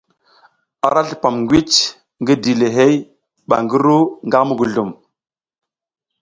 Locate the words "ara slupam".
0.85-1.35